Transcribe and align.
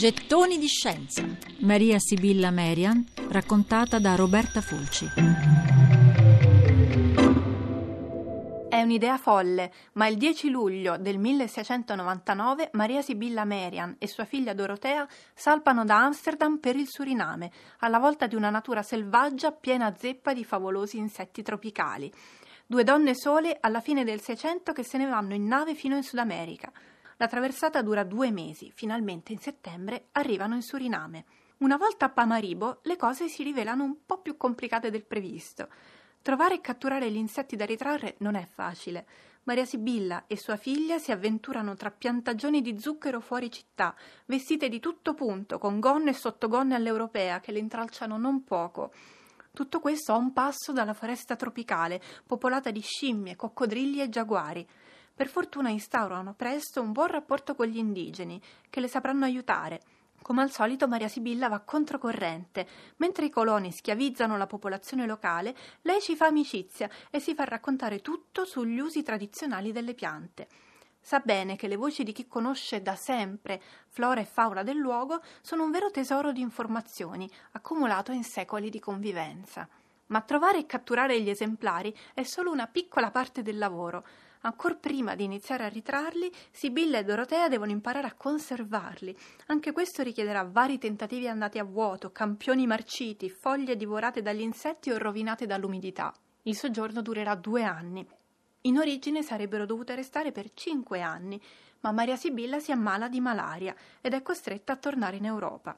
Gettoni 0.00 0.56
di 0.56 0.66
scienza. 0.66 1.22
Maria 1.58 1.98
Sibilla 1.98 2.50
Merian, 2.50 3.04
raccontata 3.28 3.98
da 3.98 4.14
Roberta 4.14 4.62
Fulci. 4.62 5.04
È 8.70 8.80
un'idea 8.80 9.18
folle, 9.18 9.70
ma 9.92 10.06
il 10.06 10.16
10 10.16 10.48
luglio 10.48 10.96
del 10.96 11.18
1699 11.18 12.70
Maria 12.72 13.02
Sibilla 13.02 13.44
Merian 13.44 13.96
e 13.98 14.06
sua 14.06 14.24
figlia 14.24 14.54
Dorotea 14.54 15.06
salpano 15.34 15.84
da 15.84 16.02
Amsterdam 16.02 16.56
per 16.56 16.76
il 16.76 16.86
Suriname, 16.88 17.50
alla 17.80 17.98
volta 17.98 18.26
di 18.26 18.36
una 18.36 18.48
natura 18.48 18.82
selvaggia 18.82 19.52
piena 19.52 19.94
zeppa 19.98 20.32
di 20.32 20.46
favolosi 20.46 20.96
insetti 20.96 21.42
tropicali. 21.42 22.10
Due 22.66 22.84
donne 22.84 23.14
sole 23.14 23.58
alla 23.60 23.82
fine 23.82 24.02
del 24.04 24.22
Seicento 24.22 24.72
che 24.72 24.82
se 24.82 24.96
ne 24.96 25.04
vanno 25.04 25.34
in 25.34 25.46
nave 25.46 25.74
fino 25.74 25.94
in 25.94 26.02
Sud 26.02 26.20
America. 26.20 26.72
La 27.20 27.28
traversata 27.28 27.82
dura 27.82 28.02
due 28.02 28.30
mesi, 28.30 28.72
finalmente 28.74 29.32
in 29.32 29.40
settembre 29.40 30.06
arrivano 30.12 30.54
in 30.54 30.62
Suriname. 30.62 31.26
Una 31.58 31.76
volta 31.76 32.06
a 32.06 32.08
Pamaribo 32.08 32.78
le 32.84 32.96
cose 32.96 33.28
si 33.28 33.42
rivelano 33.42 33.84
un 33.84 34.06
po' 34.06 34.22
più 34.22 34.38
complicate 34.38 34.88
del 34.88 35.04
previsto. 35.04 35.68
Trovare 36.22 36.54
e 36.54 36.60
catturare 36.62 37.10
gli 37.10 37.18
insetti 37.18 37.56
da 37.56 37.66
ritrarre 37.66 38.14
non 38.20 38.36
è 38.36 38.46
facile. 38.46 39.06
Maria 39.42 39.66
Sibilla 39.66 40.24
e 40.28 40.38
sua 40.38 40.56
figlia 40.56 40.98
si 40.98 41.12
avventurano 41.12 41.74
tra 41.74 41.90
piantagioni 41.90 42.62
di 42.62 42.80
zucchero 42.80 43.20
fuori 43.20 43.50
città, 43.50 43.94
vestite 44.24 44.70
di 44.70 44.80
tutto 44.80 45.12
punto, 45.12 45.58
con 45.58 45.78
gonne 45.78 46.12
e 46.12 46.14
sottogonne 46.14 46.74
all'europea 46.74 47.40
che 47.40 47.52
le 47.52 47.58
intralciano 47.58 48.16
non 48.16 48.44
poco. 48.44 48.94
Tutto 49.52 49.80
questo 49.80 50.14
a 50.14 50.16
un 50.16 50.32
passo 50.32 50.72
dalla 50.72 50.94
foresta 50.94 51.36
tropicale, 51.36 52.00
popolata 52.24 52.70
di 52.70 52.80
scimmie, 52.80 53.36
coccodrilli 53.36 54.00
e 54.00 54.08
giaguari. 54.08 54.66
Per 55.20 55.28
fortuna 55.28 55.68
instaurano 55.68 56.32
presto 56.32 56.80
un 56.80 56.92
buon 56.92 57.08
rapporto 57.08 57.54
con 57.54 57.66
gli 57.66 57.76
indigeni, 57.76 58.40
che 58.70 58.80
le 58.80 58.88
sapranno 58.88 59.26
aiutare. 59.26 59.82
Come 60.22 60.40
al 60.40 60.50
solito 60.50 60.88
Maria 60.88 61.08
Sibilla 61.08 61.50
va 61.50 61.60
controcorrente. 61.60 62.66
Mentre 62.96 63.26
i 63.26 63.28
coloni 63.28 63.70
schiavizzano 63.70 64.38
la 64.38 64.46
popolazione 64.46 65.04
locale, 65.04 65.54
lei 65.82 66.00
ci 66.00 66.16
fa 66.16 66.28
amicizia 66.28 66.88
e 67.10 67.20
si 67.20 67.34
fa 67.34 67.44
raccontare 67.44 68.00
tutto 68.00 68.46
sugli 68.46 68.78
usi 68.78 69.02
tradizionali 69.02 69.72
delle 69.72 69.92
piante. 69.92 70.48
Sa 70.98 71.20
bene 71.22 71.54
che 71.54 71.68
le 71.68 71.76
voci 71.76 72.02
di 72.02 72.12
chi 72.12 72.26
conosce 72.26 72.80
da 72.80 72.96
sempre 72.96 73.60
flora 73.88 74.22
e 74.22 74.24
fauna 74.24 74.62
del 74.62 74.78
luogo 74.78 75.20
sono 75.42 75.64
un 75.64 75.70
vero 75.70 75.90
tesoro 75.90 76.32
di 76.32 76.40
informazioni 76.40 77.30
accumulato 77.52 78.10
in 78.10 78.24
secoli 78.24 78.70
di 78.70 78.80
convivenza. 78.80 79.68
Ma 80.06 80.22
trovare 80.22 80.60
e 80.60 80.64
catturare 80.64 81.20
gli 81.20 81.28
esemplari 81.28 81.94
è 82.14 82.22
solo 82.22 82.50
una 82.50 82.66
piccola 82.66 83.10
parte 83.10 83.42
del 83.42 83.58
lavoro. 83.58 84.02
Ancor 84.42 84.78
prima 84.78 85.14
di 85.14 85.24
iniziare 85.24 85.64
a 85.64 85.68
ritrarli, 85.68 86.32
Sibilla 86.50 86.96
e 86.96 87.04
Dorotea 87.04 87.48
devono 87.48 87.72
imparare 87.72 88.06
a 88.06 88.14
conservarli. 88.14 89.14
Anche 89.48 89.72
questo 89.72 90.02
richiederà 90.02 90.44
vari 90.44 90.78
tentativi 90.78 91.28
andati 91.28 91.58
a 91.58 91.64
vuoto, 91.64 92.10
campioni 92.10 92.66
marciti, 92.66 93.28
foglie 93.28 93.76
divorate 93.76 94.22
dagli 94.22 94.40
insetti 94.40 94.90
o 94.90 94.96
rovinate 94.96 95.44
dall'umidità. 95.44 96.14
Il 96.44 96.56
soggiorno 96.56 97.02
durerà 97.02 97.34
due 97.34 97.64
anni. 97.64 98.06
In 98.62 98.78
origine 98.78 99.22
sarebbero 99.22 99.66
dovute 99.66 99.94
restare 99.94 100.32
per 100.32 100.54
cinque 100.54 101.02
anni, 101.02 101.38
ma 101.80 101.92
Maria 101.92 102.16
Sibilla 102.16 102.60
si 102.60 102.72
ammala 102.72 103.08
di 103.08 103.20
malaria 103.20 103.74
ed 104.00 104.14
è 104.14 104.22
costretta 104.22 104.72
a 104.72 104.76
tornare 104.76 105.16
in 105.16 105.26
Europa. 105.26 105.76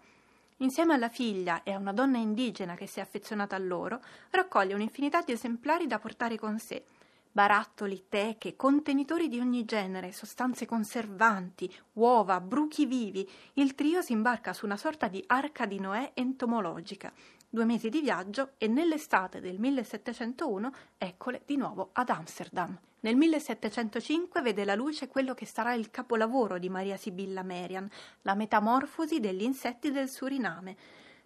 Insieme 0.58 0.94
alla 0.94 1.08
figlia 1.08 1.64
e 1.64 1.72
a 1.72 1.78
una 1.78 1.92
donna 1.92 2.18
indigena 2.18 2.76
che 2.76 2.86
si 2.86 3.00
è 3.00 3.02
affezionata 3.02 3.56
a 3.56 3.58
loro, 3.60 4.00
raccoglie 4.30 4.74
un'infinità 4.74 5.20
di 5.22 5.32
esemplari 5.32 5.88
da 5.88 5.98
portare 5.98 6.38
con 6.38 6.60
sé 6.60 6.84
barattoli, 7.32 8.04
teche, 8.08 8.56
contenitori 8.56 9.28
di 9.28 9.40
ogni 9.40 9.64
genere, 9.64 10.12
sostanze 10.12 10.66
conservanti, 10.66 11.72
uova, 11.94 12.40
bruchi 12.40 12.84
vivi. 12.84 13.28
Il 13.54 13.74
trio 13.74 14.02
si 14.02 14.12
imbarca 14.12 14.52
su 14.52 14.66
una 14.66 14.76
sorta 14.76 15.08
di 15.08 15.22
arca 15.28 15.64
di 15.64 15.80
Noè 15.80 16.12
entomologica. 16.14 17.10
Due 17.48 17.64
mesi 17.64 17.88
di 17.88 18.00
viaggio 18.00 18.52
e 18.58 18.66
nell'estate 18.68 19.40
del 19.40 19.58
1701 19.58 20.72
eccole 20.98 21.42
di 21.46 21.56
nuovo 21.56 21.90
ad 21.92 22.10
Amsterdam. 22.10 22.78
Nel 23.00 23.16
1705 23.16 24.42
vede 24.42 24.64
la 24.64 24.74
luce 24.74 25.08
quello 25.08 25.34
che 25.34 25.44
sarà 25.44 25.74
il 25.74 25.90
capolavoro 25.90 26.58
di 26.58 26.68
Maria 26.68 26.96
Sibilla 26.96 27.42
Merian, 27.42 27.88
la 28.22 28.34
metamorfosi 28.34 29.20
degli 29.20 29.42
insetti 29.42 29.90
del 29.90 30.08
Suriname 30.08 30.76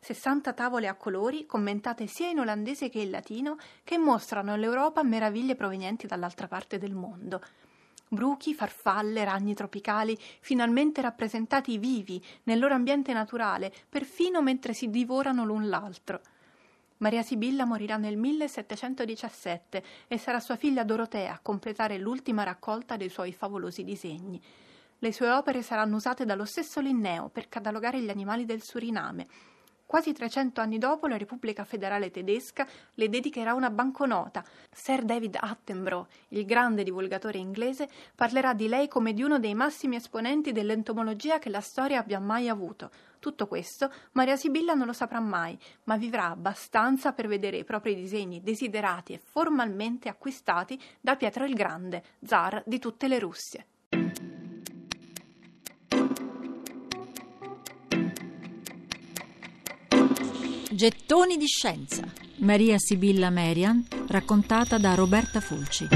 60 0.06 0.53
tavole 0.53 0.87
a 0.87 0.94
colori 0.94 1.47
commentate 1.47 2.06
sia 2.06 2.28
in 2.28 2.39
olandese 2.39 2.89
che 2.89 3.00
in 3.00 3.11
latino 3.11 3.56
che 3.83 3.99
mostrano 3.99 4.53
all'Europa 4.53 5.03
meraviglie 5.03 5.56
provenienti 5.56 6.06
dall'altra 6.06 6.47
parte 6.47 6.78
del 6.78 6.94
mondo. 6.94 7.43
Bruchi, 8.06 8.55
farfalle, 8.55 9.25
ragni 9.25 9.53
tropicali, 9.53 10.16
finalmente 10.39 11.00
rappresentati 11.00 11.77
vivi 11.78 12.25
nel 12.45 12.61
loro 12.61 12.75
ambiente 12.75 13.12
naturale, 13.12 13.72
perfino 13.89 14.43
mentre 14.43 14.75
si 14.75 14.91
divorano 14.91 15.45
l'un 15.45 15.69
l'altro. 15.69 16.21
Maria 16.99 17.25
Sibilla 17.25 17.65
morirà 17.65 17.97
nel 17.97 18.16
1717 18.16 19.83
e 20.06 20.19
sarà 20.19 20.39
sua 20.39 20.55
figlia 20.55 20.84
Dorotea 20.84 21.33
a 21.33 21.41
completare 21.43 21.99
l'ultima 21.99 22.45
raccolta 22.45 22.97
dei 22.97 23.09
suoi 23.09 23.33
favolosi 23.33 23.83
disegni. 23.83 24.41
Le 25.00 25.12
sue 25.12 25.31
opere 25.31 25.62
saranno 25.62 25.97
usate 25.97 26.25
dallo 26.25 26.45
stesso 26.45 26.78
Linneo 26.78 27.28
per 27.28 27.49
catalogare 27.49 28.00
gli 28.00 28.09
animali 28.09 28.45
del 28.45 28.62
Suriname 28.62 29.55
Quasi 29.87 30.13
300 30.13 30.61
anni 30.61 30.79
dopo 30.79 31.07
la 31.07 31.17
Repubblica 31.17 31.65
federale 31.65 32.11
tedesca 32.11 32.67
le 32.95 33.09
dedicherà 33.09 33.55
una 33.55 33.71
banconota. 33.71 34.45
Sir 34.69 35.05
David 35.05 35.39
Attenborough, 35.41 36.09
il 36.31 36.45
grande 36.45 36.83
divulgatore 36.83 37.39
inglese, 37.39 37.89
parlerà 38.17 38.53
di 38.53 38.67
lei 38.67 38.89
come 38.89 39.15
di 39.15 39.23
uno 39.23 39.39
dei 39.39 39.55
massimi 39.55 39.95
esponenti 39.95 40.51
dell'entomologia 40.51 41.39
che 41.39 41.51
la 41.51 41.61
storia 41.61 42.01
abbia 42.01 42.19
mai 42.19 42.49
avuto. 42.49 42.91
Tutto 43.21 43.47
questo 43.47 43.93
Maria 44.13 44.37
Sibilla 44.37 44.75
non 44.75 44.87
lo 44.87 44.93
saprà 44.93 45.21
mai, 45.21 45.57
ma 45.85 45.97
vivrà 45.97 46.31
abbastanza 46.31 47.13
per 47.13 47.29
vedere 47.29 47.59
i 47.59 47.65
propri 47.65 47.95
disegni 47.95 48.43
desiderati 48.43 49.13
e 49.13 49.21
formalmente 49.23 50.09
acquistati 50.09 50.81
da 51.01 51.15
Pietro 51.15 51.45
il 51.45 51.55
Grande, 51.55 52.03
zar 52.25 52.61
di 52.67 52.81
tutte 52.81 53.07
le 53.07 53.21
Russie. 53.21 53.67
Gettoni 60.77 61.39
di 61.39 61.47
scienza. 61.47 62.03
Maria 62.41 62.77
Sibilla 62.77 63.31
Merian, 63.31 63.83
raccontata 64.09 64.77
da 64.77 64.95
Roberta 64.95 65.41
Fulci. 65.41 65.89